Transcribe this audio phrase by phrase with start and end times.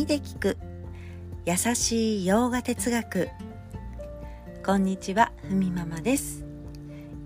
[0.00, 0.56] 耳で聞く
[1.44, 3.28] 優しい洋画哲学。
[4.64, 6.46] こんにちはふみママです。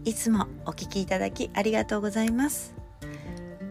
[0.04, 2.74] いつもお聞きいただきありがとうございます。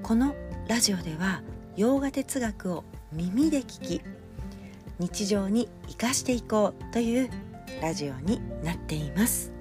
[0.03, 0.33] この
[0.69, 1.41] ラジオでは
[1.75, 4.01] 洋画哲学を耳で聞き
[4.99, 7.29] 日常に生かしていこうという
[7.81, 9.51] ラジオになっています。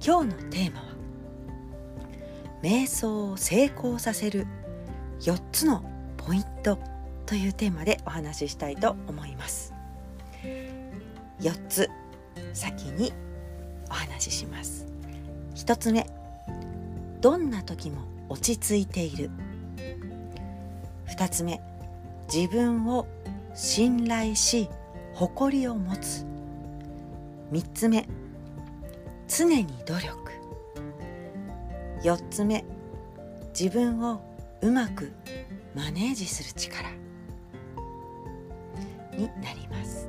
[0.00, 0.86] 今日のテーマは
[2.62, 4.46] 瞑想を成功させる
[5.22, 5.82] 4つの
[6.16, 6.89] ポイント。
[7.30, 9.72] というテーマでお話ししたいと思います。
[11.40, 11.88] 4つ
[12.52, 13.12] 先に
[13.88, 14.88] お話しします。
[15.54, 16.08] 1つ目
[17.20, 19.30] どんな時も落ち着いている。
[21.06, 21.60] 2つ目
[22.34, 23.06] 自分を
[23.54, 24.68] 信頼し
[25.14, 26.26] 誇りを持つ。
[27.52, 28.08] 3つ目
[29.28, 30.16] 常に努力。
[32.02, 32.64] 4つ目
[33.56, 34.20] 自分を
[34.62, 35.12] うまく
[35.76, 36.99] マネージする力。
[39.20, 40.08] になります、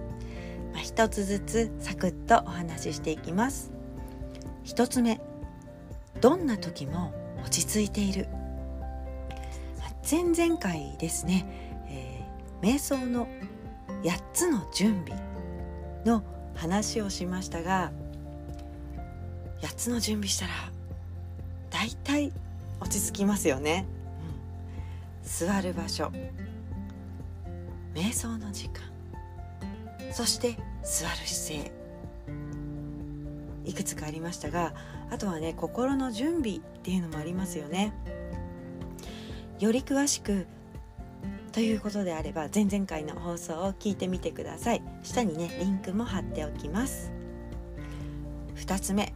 [0.73, 3.71] まあ、一つずつサクッとお話ししていきます。
[4.63, 5.19] 一つ目
[6.21, 8.27] どんな時も落ち着いている、
[9.79, 11.45] まあ、前々回ですね、
[11.89, 13.27] えー、瞑想の
[14.03, 15.19] 8つの準備
[16.05, 16.23] の
[16.55, 17.91] 話をしましたが
[19.61, 20.53] 8つの準備したら
[21.71, 22.31] だいたい
[22.79, 23.85] 落ち着きますよね、
[25.23, 26.11] うん、座る場所。
[27.93, 28.90] 瞑想の時間。
[30.11, 31.71] そして座る姿勢。
[33.63, 34.73] いくつかありましたが
[35.11, 37.93] あとはね心の準備っていうのもありますよね。
[39.59, 40.47] より詳しく
[41.51, 44.83] ということであれば前々回の放送を聞いてみてください。
[45.03, 47.11] 下にねリンクも貼っておきます。
[48.55, 49.13] 2つ目。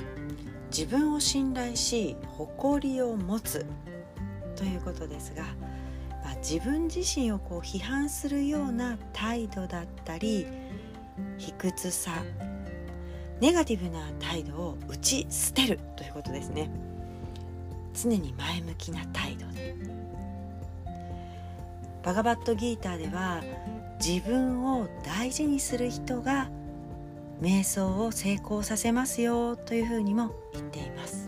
[0.76, 3.66] 自分を信頼し誇りを持つ
[4.58, 5.44] ということですが、
[6.24, 10.46] まあ、自分自身をこう批判するような態度だったり
[11.38, 12.12] 卑屈さ。
[13.42, 16.70] ネガティブな態度を打ち捨てるということですね。
[17.94, 19.46] 常に前向きな態度。
[19.52, 19.76] で
[22.04, 23.42] バガバットギーターでは
[24.00, 26.50] 自分を大事にする人が
[27.42, 31.28] 瞑想を成功させますよというふうにも言っています。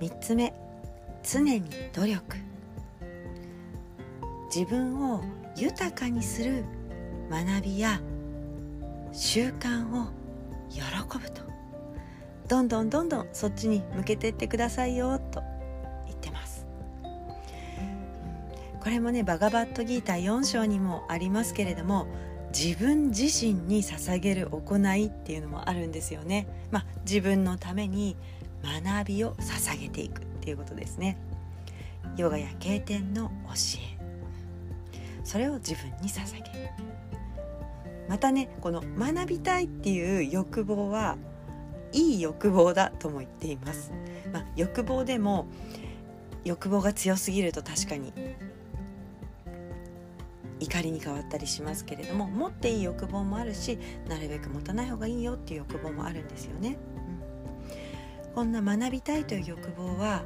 [0.00, 0.52] 3つ目
[1.22, 1.62] 常に
[1.92, 2.36] 努力。
[4.54, 5.22] 自分を
[5.56, 6.64] 豊かにする
[7.32, 7.98] 学びや
[9.10, 10.08] 習慣を
[10.68, 10.82] 喜
[11.18, 11.40] ぶと
[12.46, 15.42] どんどんどんどんそっちに向けてってくださいよと
[16.06, 16.66] 言ってます、
[18.80, 22.06] これもねバガバットギーター4章にもありますけれども
[22.54, 26.46] 自分自身に捧げる行いっていうのもあるんですよね。
[26.70, 28.14] まあ、自分のために
[28.62, 31.16] 学びを捧げていくっていうことですね。
[32.18, 33.52] ヨガや経典の教
[33.98, 34.02] え
[35.24, 36.68] それを自分に捧げる
[38.12, 41.16] またねこの学びたいっていう欲望は
[41.92, 43.90] いい欲望だとも言っています、
[44.30, 45.46] まあ、欲望でも
[46.44, 48.12] 欲望が強すぎると確かに
[50.60, 56.76] 怒りに変わったりしますけれども持っていい欲望もあるしなるべく持たない方がいいよっていう欲望もあるんですよね、
[58.26, 60.22] うん、こんな学びたいという欲望は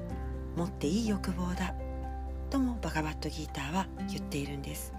[0.56, 1.72] 持っていい欲望だ
[2.50, 4.92] ともバガバットギーターは言っているんです。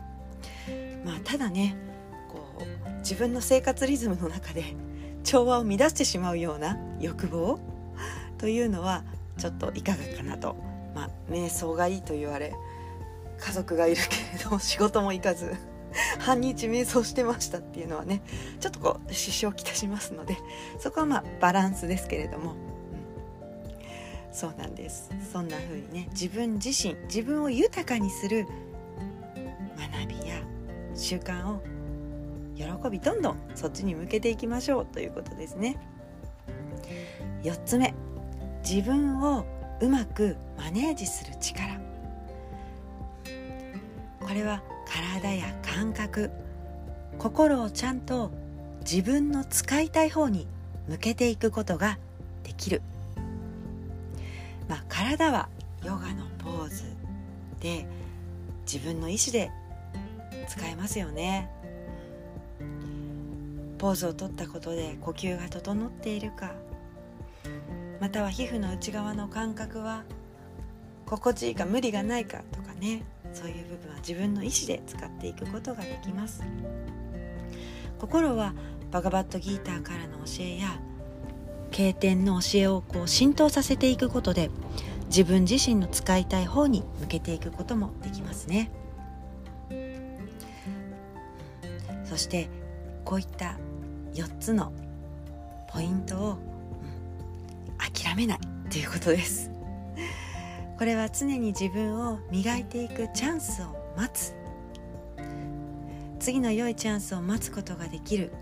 [1.04, 1.87] まあただね
[2.38, 4.76] こう自分の生活リズムの中で
[5.24, 7.60] 調和を乱してしまうような欲望？
[8.38, 9.04] というのは
[9.38, 10.56] ちょっといかがかなと。
[10.98, 12.56] まあ瞑想がいいと言われ
[13.40, 15.56] 家族がいるけれども仕事も行かず
[16.20, 18.24] 半日瞑想してましたっていうのはね
[18.60, 20.38] ちょっとこう支障をきたしますので
[20.80, 22.58] そこはまあバランスですけれども、うん、
[24.34, 25.12] そうなんです。
[25.32, 28.48] そんな風にね自分自身自分を豊かにする
[29.78, 30.42] 学びや
[30.96, 31.62] 習慣を
[32.58, 35.78] 喜びどんどんそっちに向けていきましょうということですね。
[37.44, 37.94] 4つ目
[38.68, 39.46] 自分を
[39.80, 41.80] うまくマネージする力。
[44.20, 46.32] これは体や感覚
[47.18, 48.32] 心をちゃんと
[48.82, 50.48] 自分の使いたい方に
[50.88, 51.98] 向けていくことが
[52.44, 52.82] できる、
[54.68, 55.50] まあ、体は
[55.84, 56.84] ヨガのポーズ
[57.60, 57.86] で
[58.66, 59.52] 自分の意思で
[60.48, 61.50] 使えますよね。
[63.78, 66.54] ポーズをとったことで呼吸が整っているか。
[68.00, 70.04] または皮膚の内側の感覚は
[71.06, 73.04] 心地いいか無理がないかとかね。
[73.34, 76.44] そういう部分は自分の意思で使っていくことができます。
[78.00, 78.54] 心は
[78.92, 80.80] バガバットギーターからの教えや
[81.72, 84.50] 経典の教えをこう浸透させていくことで
[85.08, 88.72] 自分自身の使いたい方に向けていくこともできますね。
[92.06, 92.50] そして
[93.08, 93.58] こういった
[94.16, 94.74] 4つの
[95.70, 96.38] ポイントを、うん、
[97.78, 98.40] 諦めない
[98.70, 99.50] ということです。
[100.78, 104.36] これは常に自分を磨いていくチャンスを待つ。
[106.20, 108.34] 次の良いチャンスを待つことができる。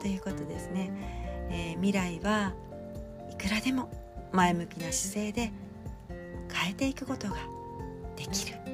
[0.00, 0.92] ということですね、
[1.50, 2.52] えー、未来は
[3.32, 3.90] いくらでも
[4.30, 5.52] 前向きな姿勢で
[6.52, 7.34] 変えていくことが
[8.14, 8.73] できる。